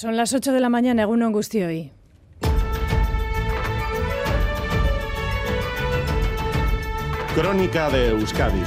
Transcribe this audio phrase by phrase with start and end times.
[0.00, 1.90] Son las 8 de la mañana, Eguno Angustioy.
[7.34, 8.62] Crónica de Euskadi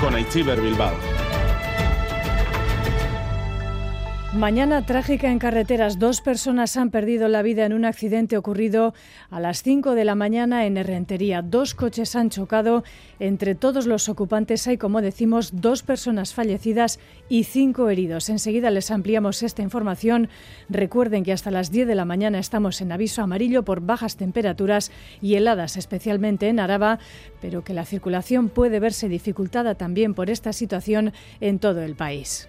[0.00, 1.17] con Aichiber Bilbao.
[4.38, 5.98] Mañana trágica en carreteras.
[5.98, 8.94] Dos personas han perdido la vida en un accidente ocurrido
[9.30, 11.42] a las 5 de la mañana en Herrentería.
[11.42, 12.84] Dos coches han chocado.
[13.18, 18.28] Entre todos los ocupantes hay, como decimos, dos personas fallecidas y cinco heridos.
[18.28, 20.28] Enseguida les ampliamos esta información.
[20.68, 24.92] Recuerden que hasta las 10 de la mañana estamos en aviso amarillo por bajas temperaturas
[25.20, 27.00] y heladas, especialmente en Araba,
[27.40, 32.48] pero que la circulación puede verse dificultada también por esta situación en todo el país.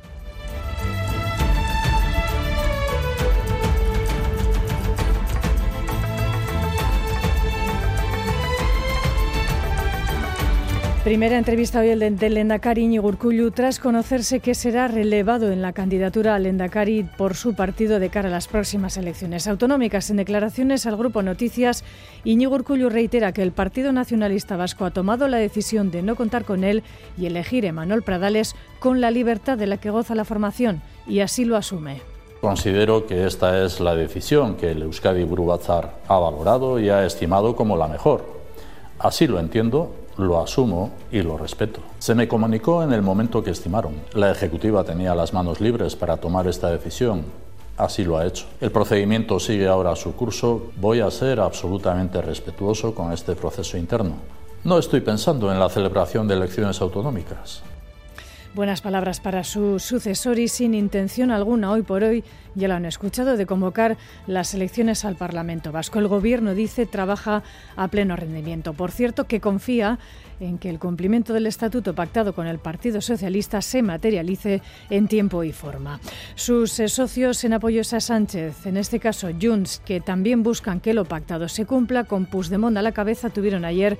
[11.09, 13.11] Primera entrevista hoy del, Lendakari Íñigo
[13.51, 18.29] tras conocerse que será relevado en la candidatura al Lendakari por su partido de cara
[18.29, 20.11] a las próximas elecciones autonómicas.
[20.11, 21.83] En declaraciones al Grupo Noticias,
[22.25, 26.45] Íñigo Urcullu reitera que el Partido Nacionalista Vasco ha tomado la decisión de no contar
[26.45, 26.83] con él
[27.17, 31.21] y elegir a Manuel Pradales con la libertad de la que goza la formación, y
[31.21, 32.03] así lo asume.
[32.39, 37.55] Considero que esta es la decisión que el Euskadi Batzar ha valorado y ha estimado
[37.55, 38.23] como la mejor.
[38.99, 41.79] Así lo entiendo lo asumo y lo respeto.
[41.97, 43.93] Se me comunicó en el momento que estimaron.
[44.13, 47.23] La Ejecutiva tenía las manos libres para tomar esta decisión.
[47.77, 48.45] Así lo ha hecho.
[48.59, 50.71] El procedimiento sigue ahora su curso.
[50.75, 54.15] Voy a ser absolutamente respetuoso con este proceso interno.
[54.65, 57.63] No estoy pensando en la celebración de elecciones autonómicas.
[58.53, 62.25] Buenas palabras para su sucesor y sin intención alguna hoy por hoy,
[62.55, 63.97] ya lo han escuchado, de convocar
[64.27, 65.99] las elecciones al Parlamento Vasco.
[65.99, 67.43] El Gobierno dice trabaja
[67.75, 68.73] a pleno rendimiento.
[68.73, 69.99] Por cierto, que confía
[70.39, 75.43] en que el cumplimiento del estatuto pactado con el Partido Socialista se materialice en tiempo
[75.43, 75.99] y forma.
[76.35, 80.93] Sus eh, socios en apoyo a Sánchez, en este caso Junts, que también buscan que
[80.93, 83.97] lo pactado se cumpla, con Puigdemont a la cabeza, tuvieron ayer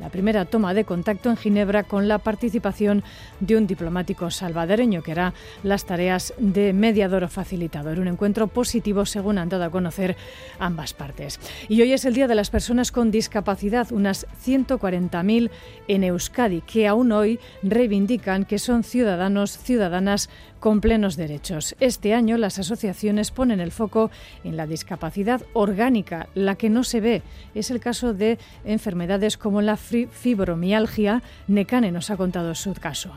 [0.00, 3.04] la primera toma de contacto en Ginebra con la participación
[3.40, 7.91] de un diplomático salvadoreño que hará las tareas de mediador o facilitador.
[7.98, 10.16] Un encuentro positivo según han dado a conocer
[10.58, 11.38] ambas partes.
[11.68, 15.50] Y hoy es el Día de las Personas con Discapacidad, unas 140.000
[15.88, 20.28] en Euskadi, que aún hoy reivindican que son ciudadanos, ciudadanas
[20.60, 21.74] con plenos derechos.
[21.80, 24.10] Este año las asociaciones ponen el foco
[24.44, 27.22] en la discapacidad orgánica, la que no se ve.
[27.54, 31.22] Es el caso de enfermedades como la fibromialgia.
[31.48, 33.10] Necane nos ha contado su caso.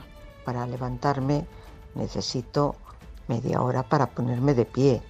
[0.44, 1.46] Para levantarme
[1.96, 2.76] necesito
[3.28, 5.02] media hora para ponerme de pie,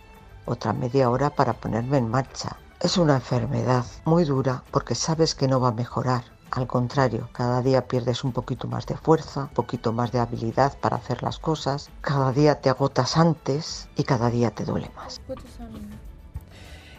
[0.46, 2.58] otra media hora para ponerme en marcha.
[2.82, 7.62] Es una enfermedad muy dura porque sabes que no va a mejorar al contrario, cada
[7.62, 11.38] día pierdes un poquito más de fuerza, un poquito más de habilidad para hacer las
[11.38, 15.20] cosas, cada día te agotas antes y cada día te duele más.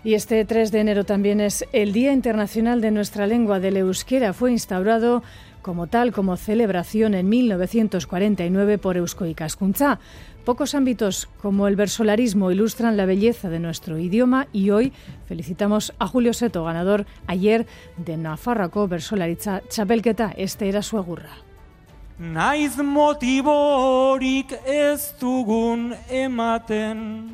[0.04, 4.33] Y este 3 de enero también es el Día Internacional de nuestra lengua del euskera.
[4.33, 5.22] Fue instaurado
[5.66, 9.99] como tal como celebración en 1949 por Eusko Ikaskuntza.
[10.44, 14.93] Pocos ámbitos como el versolarismo ilustran la belleza de nuestro idioma y hoy
[15.27, 17.66] felicitamos a Julio Seto, ganador ayer
[17.97, 20.32] de Nafarroako Versolaritza Chapelketa.
[20.37, 21.32] Este era su agurra.
[22.16, 27.28] Naiz motiborik ez dugun ematen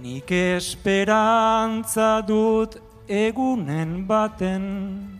[0.00, 5.19] Nik esperantza dut egunen baten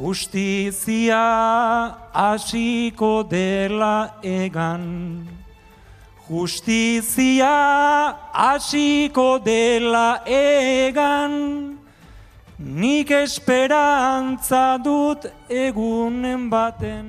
[0.00, 5.28] Justizia hasiko dela egan.
[6.26, 11.76] Justizia hasiko dela egan.
[12.58, 15.28] Nik esperantza dut.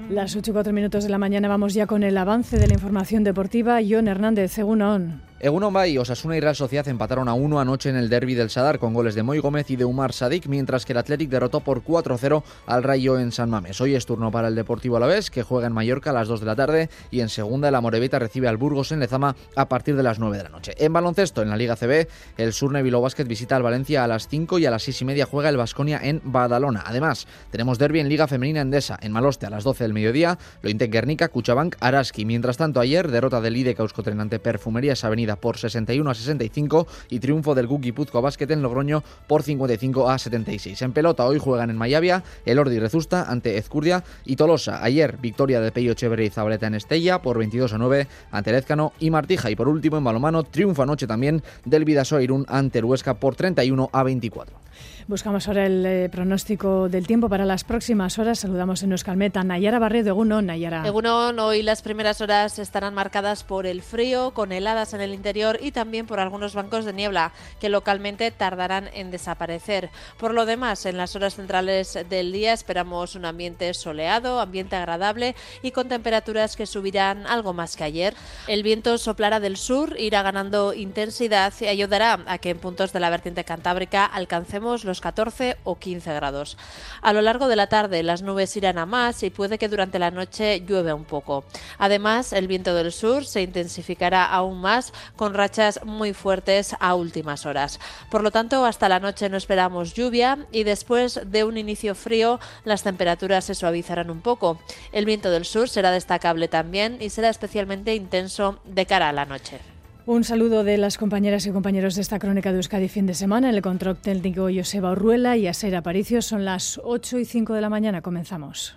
[0.09, 2.73] Las 8 y 4 minutos de la mañana vamos ya con el avance de la
[2.73, 3.79] información deportiva.
[3.87, 5.21] John Hernández, on.
[5.43, 8.77] Egunon Bay, Osasuna y Real Sociedad empataron a 1 anoche en el derby del Sadar
[8.77, 11.83] con goles de Moy Gómez y de Umar Sadik, mientras que el Athletic derrotó por
[11.83, 13.81] 4-0 al Rayo en San Mames.
[13.81, 16.45] Hoy es turno para el Deportivo Alavés, que juega en Mallorca a las 2 de
[16.45, 20.03] la tarde y en segunda la Morevita recibe al Burgos en Lezama a partir de
[20.03, 20.73] las 9 de la noche.
[20.77, 24.27] En baloncesto, en la Liga CB, el Surne Bilbao Basket visita al Valencia a las
[24.27, 26.83] 5 y a las 6 y media juega el Vasconia en Badalona.
[26.85, 30.69] Además, tenemos derby en Liga Femenina Endesa, en Maloste a las 12 del mediodía, lo
[30.69, 32.23] Intec Guernica, Cuchabank, Araski.
[32.23, 37.55] Mientras tanto, ayer derrota del IDE Euskotrenante Perfumerías Avenida por 61 a 65 y triunfo
[37.55, 40.81] del Guki Puzco Basket en Logroño por 55 a 76.
[40.81, 44.81] En pelota hoy juegan en Mayavia el Ordi Rezusta ante Ezcurdia y Tolosa.
[44.81, 48.93] Ayer victoria de Peyo Chévere y Zabaleta en Estella por 22 a 9 ante Lezcano
[48.97, 49.51] y Martija.
[49.51, 53.35] Y por último en balomano triunfo anoche también del Vidaso Irún ante el Huesca por
[53.35, 54.61] 31 a 24.
[55.11, 58.39] Buscamos ahora el eh, pronóstico del tiempo para las próximas horas.
[58.39, 59.43] Saludamos en Euskalmeta.
[59.43, 60.87] Nayara Barredo, Egunon, Nayara.
[60.87, 65.59] Egunon, hoy las primeras horas estarán marcadas por el frío, con heladas en el interior
[65.61, 69.89] y también por algunos bancos de niebla que localmente tardarán en desaparecer.
[70.17, 75.35] Por lo demás, en las horas centrales del día esperamos un ambiente soleado, ambiente agradable
[75.61, 78.15] y con temperaturas que subirán algo más que ayer.
[78.47, 83.01] El viento soplará del sur, irá ganando intensidad y ayudará a que en puntos de
[83.01, 86.57] la vertiente cantábrica alcancemos los 14 o 15 grados.
[87.01, 89.99] A lo largo de la tarde las nubes irán a más y puede que durante
[89.99, 91.43] la noche llueve un poco.
[91.77, 97.45] Además, el viento del sur se intensificará aún más con rachas muy fuertes a últimas
[97.45, 97.79] horas.
[98.09, 102.39] Por lo tanto, hasta la noche no esperamos lluvia y después de un inicio frío
[102.63, 104.59] las temperaturas se suavizarán un poco.
[104.91, 109.25] El viento del sur será destacable también y será especialmente intenso de cara a la
[109.25, 109.70] noche.
[110.07, 113.49] Un saludo de las compañeras y compañeros de esta crónica de Euskadi fin de semana.
[113.49, 117.61] En el control técnico Joseba Urruela y Aser Aparicio son las 8 y 5 de
[117.61, 118.01] la mañana.
[118.01, 118.75] Comenzamos.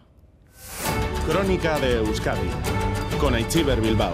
[1.26, 2.48] Crónica de Euskadi
[3.18, 4.12] con Aichiber Bilbao.